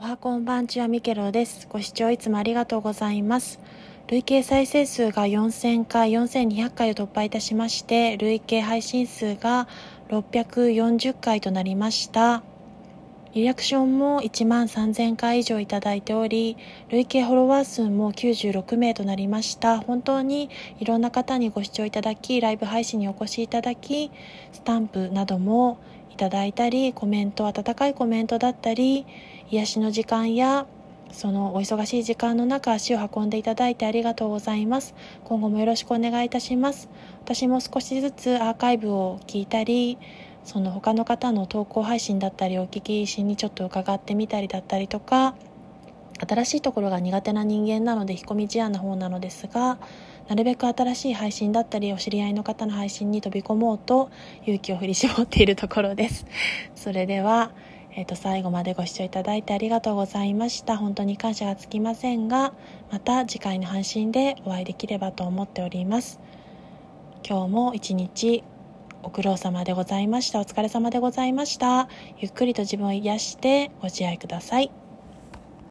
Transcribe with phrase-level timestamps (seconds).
[0.00, 1.66] おはこんばんちはミケロです。
[1.68, 3.58] ご視聴いつもありがとうございます。
[4.06, 9.66] 累計再生数が4000回、4200回を突破いたしまして、累計配信数が
[10.08, 12.44] 640回となりました。
[13.34, 16.56] リアクションも1万3000回以上いただいており、
[16.88, 19.80] 累計フォロワー数も96名となりました。
[19.80, 20.48] 本当に
[20.80, 24.10] いろんな方にご視聴いただき、ライブ配信にお越しいただき、
[24.52, 25.78] スタンプなども
[26.10, 29.04] いただいたり、コメント、温かいコメントだったり、
[29.50, 30.66] 癒しの時間や
[31.12, 34.94] そのお忙しい時間の中足を運んでいただいてありがとうございます。
[35.24, 36.88] 今後もよろしくお願いいたします。
[37.24, 39.98] 私も少しずつアーカイブを聞いたり
[40.44, 45.34] その他の方の投稿配信だったりお聞きしにちょっと伺ってみたりだったりとか
[46.26, 49.78] 新しいところが苦手な人間なので引っ込み思案な方なのですが
[50.26, 54.10] なるべく新しい配信だったりお知り合いの方の配信に飛び込もうと
[54.42, 56.26] 勇気を振り絞っているところです。
[56.74, 57.52] それでは
[57.98, 60.76] えー、と最後までご視聴いただいてありがとうございました。
[60.76, 62.54] 本当に感謝がつきませんが
[62.92, 66.20] また次回の配信でお会いできればと思っております。
[67.28, 68.44] 今日も一日
[69.02, 70.38] ご苦労様でございました。
[70.38, 71.88] お疲れ様でございました。
[72.18, 74.70] ゆっくりと自分を癒してご自愛ください。